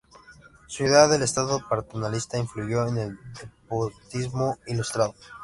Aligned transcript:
Su 0.65 0.83
idea 0.83 1.07
del 1.07 1.21
Estado 1.21 1.63
paternalista 1.69 2.39
influyó 2.39 2.87
en 2.87 2.97
el 2.97 3.19
despotismo 3.35 4.57
ilustrado. 4.65 5.13